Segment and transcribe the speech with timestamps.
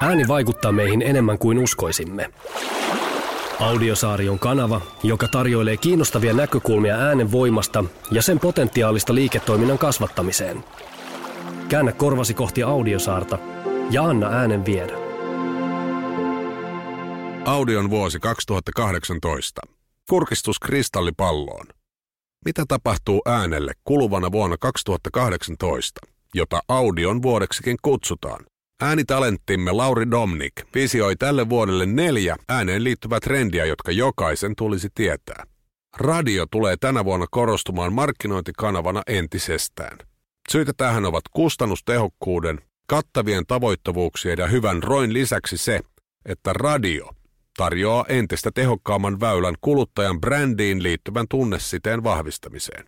[0.00, 2.30] Ääni vaikuttaa meihin enemmän kuin uskoisimme.
[3.60, 10.64] Audiosaari on kanava, joka tarjoilee kiinnostavia näkökulmia äänen voimasta ja sen potentiaalista liiketoiminnan kasvattamiseen.
[11.68, 13.38] Käännä korvasi kohti Audiosaarta
[13.90, 14.92] ja anna äänen viedä.
[17.44, 19.60] Audion vuosi 2018.
[20.08, 21.66] Kurkistus kristallipalloon.
[22.44, 26.00] Mitä tapahtuu äänelle kuluvana vuonna 2018,
[26.34, 28.44] jota audion vuodeksikin kutsutaan?
[28.80, 35.44] Äänitalenttimme Lauri Domnik visioi tälle vuodelle neljä ääneen liittyvää trendiä, jotka jokaisen tulisi tietää.
[35.96, 39.98] Radio tulee tänä vuonna korostumaan markkinointikanavana entisestään.
[40.52, 45.80] Syitä tähän ovat kustannustehokkuuden, kattavien tavoittavuuksien ja hyvän roin lisäksi se,
[46.24, 47.10] että radio
[47.56, 52.84] tarjoaa entistä tehokkaamman väylän kuluttajan brändiin liittyvän tunnesiteen vahvistamiseen.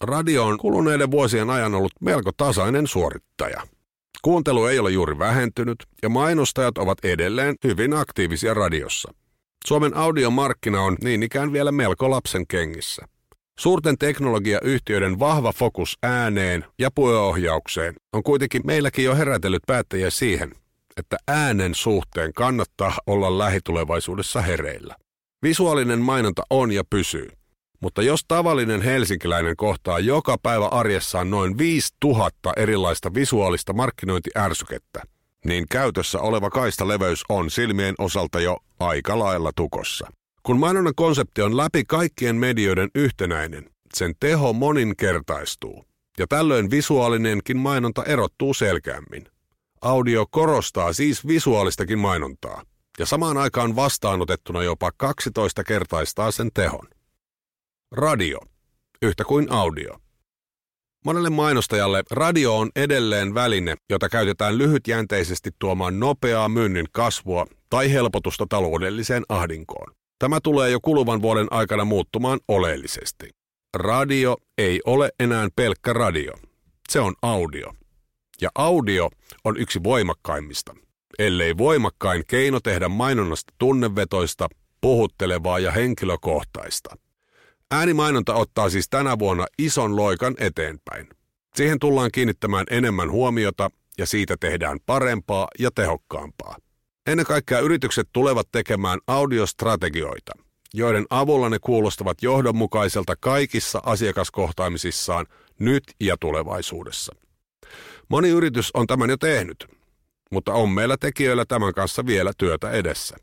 [0.00, 3.62] Radio on kuluneiden vuosien ajan ollut melko tasainen suorittaja–
[4.22, 9.14] Kuuntelu ei ole juuri vähentynyt ja mainostajat ovat edelleen hyvin aktiivisia radiossa.
[9.66, 13.02] Suomen audiomarkkina on niin ikään vielä melko lapsen kengissä.
[13.58, 20.52] Suurten teknologiayhtiöiden vahva fokus ääneen ja puheohjaukseen on kuitenkin meilläkin jo herätellyt päättäjiä siihen,
[20.96, 24.96] että äänen suhteen kannattaa olla lähitulevaisuudessa hereillä.
[25.42, 27.37] Visuaalinen mainonta on ja pysyy.
[27.80, 35.02] Mutta jos tavallinen helsinkiläinen kohtaa joka päivä arjessaan noin 5000 erilaista visuaalista markkinointiärsykettä,
[35.44, 40.12] niin käytössä oleva kaistaleveys on silmien osalta jo aika lailla tukossa.
[40.42, 45.84] Kun mainonnan konsepti on läpi kaikkien medioiden yhtenäinen, sen teho moninkertaistuu,
[46.18, 49.28] ja tällöin visuaalinenkin mainonta erottuu selkeämmin.
[49.82, 52.62] Audio korostaa siis visuaalistakin mainontaa,
[52.98, 56.88] ja samaan aikaan vastaanotettuna jopa 12 kertaistaa sen tehon.
[57.92, 58.38] Radio,
[59.02, 59.94] yhtä kuin audio.
[61.04, 68.46] Monelle mainostajalle radio on edelleen väline, jota käytetään lyhytjänteisesti tuomaan nopeaa myynnin kasvua tai helpotusta
[68.48, 69.92] taloudelliseen ahdinkoon.
[70.18, 73.30] Tämä tulee jo kuluvan vuoden aikana muuttumaan oleellisesti.
[73.76, 76.32] Radio ei ole enää pelkkä radio.
[76.88, 77.74] Se on audio.
[78.40, 79.10] Ja audio
[79.44, 80.74] on yksi voimakkaimmista,
[81.18, 84.48] ellei voimakkain keino tehdä mainonnasta tunnevetoista,
[84.80, 86.90] puhuttelevaa ja henkilökohtaista–
[87.70, 91.08] Äänimainonta ottaa siis tänä vuonna ison loikan eteenpäin.
[91.54, 96.56] Siihen tullaan kiinnittämään enemmän huomiota ja siitä tehdään parempaa ja tehokkaampaa.
[97.06, 100.32] Ennen kaikkea yritykset tulevat tekemään audiostrategioita,
[100.74, 105.26] joiden avulla ne kuulostavat johdonmukaiselta kaikissa asiakaskohtaamisissaan
[105.58, 107.14] nyt ja tulevaisuudessa.
[108.08, 109.66] Moni yritys on tämän jo tehnyt,
[110.30, 113.16] mutta on meillä tekijöillä tämän kanssa vielä työtä edessä.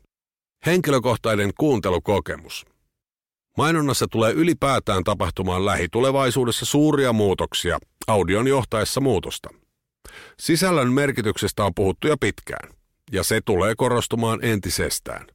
[0.66, 2.66] Henkilökohtainen kuuntelukokemus–
[3.56, 9.48] Mainonnassa tulee ylipäätään tapahtumaan lähitulevaisuudessa suuria muutoksia audion johtaessa muutosta.
[10.38, 12.74] Sisällön merkityksestä on puhuttu jo pitkään,
[13.12, 15.26] ja se tulee korostumaan entisestään.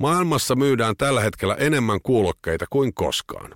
[0.00, 3.54] Maailmassa myydään tällä hetkellä enemmän kuulokkeita kuin koskaan.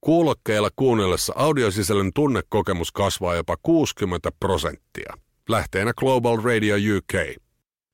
[0.00, 5.14] Kuulokkeilla kuunnellessa audiosisällön tunnekokemus kasvaa jopa 60 prosenttia.
[5.48, 7.42] Lähteenä Global Radio UK.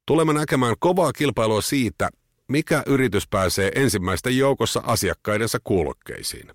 [0.06, 2.08] Tulemme näkemään kovaa kilpailua siitä,
[2.48, 6.50] mikä yritys pääsee ensimmäisten joukossa asiakkaidensa kuulokkeisiin.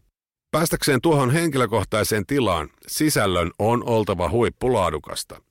[0.51, 5.41] Päästäkseen tuohon henkilökohtaiseen tilaan sisällön on oltava huippulaadukasta.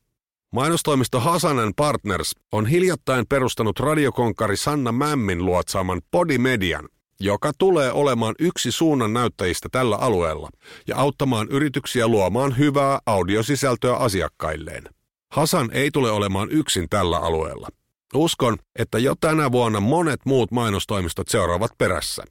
[0.52, 6.88] Mainostoimisto Hasanen Partners on hiljattain perustanut radiokonkari Sanna Mämmin luotsaaman Podimedian,
[7.20, 10.50] joka tulee olemaan yksi suunnan näyttäjistä tällä alueella
[10.86, 14.84] ja auttamaan yrityksiä luomaan hyvää audiosisältöä asiakkailleen.
[15.32, 17.68] Hasan ei tule olemaan yksin tällä alueella.
[18.14, 22.22] Uskon, että jo tänä vuonna monet muut mainostoimistot seuraavat perässä,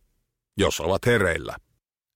[0.58, 1.56] jos ovat hereillä.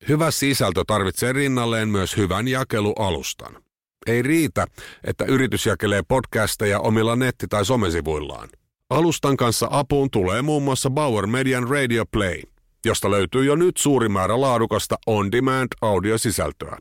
[0.10, 3.64] Hyvä sisältö tarvitsee rinnalleen myös hyvän jakelualustan.
[4.08, 4.68] Ei riitä,
[5.04, 8.50] että yritys jakelee podcasteja omilla netti- tai somesivuillaan.
[8.90, 12.42] Alustan kanssa apuun tulee muun muassa Bauer Median Radio Play,
[12.86, 16.78] josta löytyy jo nyt suuri määrä laadukasta on-demand audiosisältöä.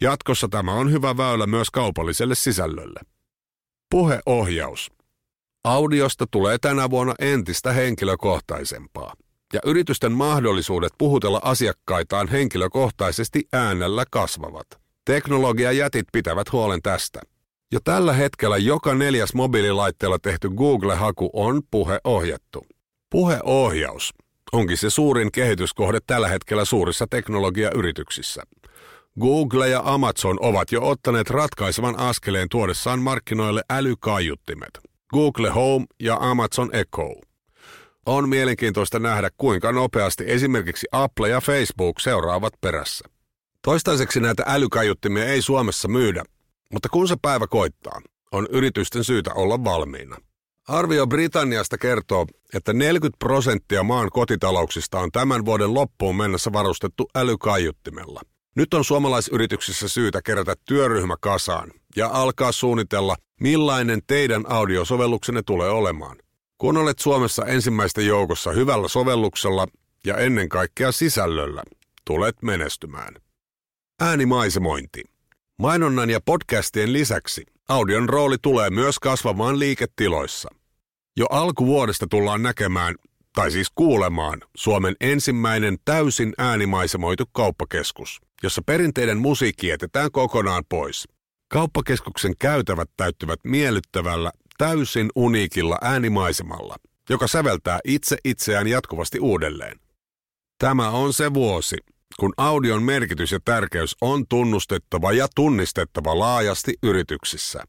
[0.00, 3.00] Jatkossa tämä on hyvä väylä myös kaupalliselle sisällölle.
[3.90, 4.90] Puheohjaus.
[5.64, 9.14] Audiosta tulee tänä vuonna entistä henkilökohtaisempaa,
[9.52, 14.66] ja yritysten mahdollisuudet puhutella asiakkaitaan henkilökohtaisesti äänellä kasvavat.
[15.04, 17.20] Teknologiajätit pitävät huolen tästä.
[17.72, 22.66] Jo tällä hetkellä joka neljäs mobiililaitteella tehty Google-haku on puheohjattu.
[23.10, 24.14] Puheohjaus
[24.52, 28.42] onkin se suurin kehityskohde tällä hetkellä suurissa teknologiayrityksissä.
[29.20, 34.93] Google ja Amazon ovat jo ottaneet ratkaisevan askeleen tuodessaan markkinoille älykaiuttimet.
[35.14, 37.14] Google Home ja Amazon Echo.
[38.06, 43.08] On mielenkiintoista nähdä, kuinka nopeasti esimerkiksi Apple ja Facebook seuraavat perässä.
[43.62, 46.24] Toistaiseksi näitä älykaiuttimia ei Suomessa myydä,
[46.72, 48.00] mutta kun se päivä koittaa,
[48.32, 50.16] on yritysten syytä olla valmiina.
[50.68, 58.20] Arvio Britanniasta kertoo, että 40 prosenttia maan kotitalouksista on tämän vuoden loppuun mennessä varustettu älykaiuttimella.
[58.54, 66.16] Nyt on suomalaisyrityksissä syytä kerätä työryhmä kasaan ja alkaa suunnitella, millainen teidän audiosovelluksenne tulee olemaan.
[66.58, 69.66] Kun olet Suomessa ensimmäistä joukossa hyvällä sovelluksella
[70.06, 71.62] ja ennen kaikkea sisällöllä,
[72.04, 73.14] tulet menestymään.
[74.00, 75.04] Äänimaisemointi.
[75.58, 80.48] Mainonnan ja podcastien lisäksi audion rooli tulee myös kasvamaan liiketiloissa.
[81.16, 82.94] Jo alkuvuodesta tullaan näkemään,
[83.34, 91.08] tai siis kuulemaan, Suomen ensimmäinen täysin äänimaisemoitu kauppakeskus, jossa perinteinen musiikki jätetään kokonaan pois.
[91.48, 96.76] Kauppakeskuksen käytävät täyttyvät miellyttävällä, täysin uniikilla äänimaisemalla,
[97.10, 99.80] joka säveltää itse itseään jatkuvasti uudelleen.
[100.58, 101.76] Tämä on se vuosi,
[102.20, 107.64] kun audion merkitys ja tärkeys on tunnustettava ja tunnistettava laajasti yrityksissä.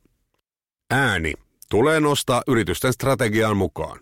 [0.92, 1.34] Ääni
[1.70, 4.00] tulee nostaa yritysten strategiaan mukaan,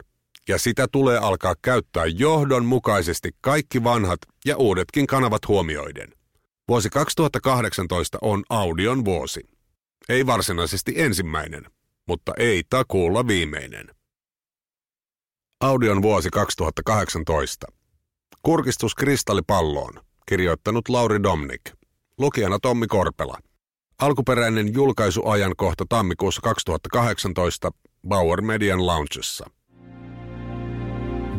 [0.50, 6.10] ja sitä tulee alkaa käyttää johdonmukaisesti kaikki vanhat ja uudetkin kanavat huomioiden.
[6.68, 9.42] Vuosi 2018 on audion vuosi.
[10.10, 11.66] Ei varsinaisesti ensimmäinen,
[12.08, 13.88] mutta ei takuulla viimeinen.
[15.62, 17.68] Audion vuosi 2018.
[18.42, 19.94] Kurkistus kristallipalloon
[20.28, 21.62] kirjoittanut Lauri Domnik.
[22.18, 23.38] Lukijana Tommi Korpela.
[24.00, 27.72] Alkuperäinen julkaisuajankohta tammikuussa 2018
[28.08, 29.50] Bauer Median Loungessa.